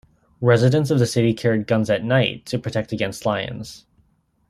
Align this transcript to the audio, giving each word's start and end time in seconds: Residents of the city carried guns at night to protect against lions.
Residents 0.41 0.89
of 0.89 0.97
the 0.97 1.05
city 1.05 1.31
carried 1.31 1.67
guns 1.67 1.87
at 1.87 2.03
night 2.03 2.47
to 2.47 2.57
protect 2.57 2.91
against 2.91 3.23
lions. 3.23 3.85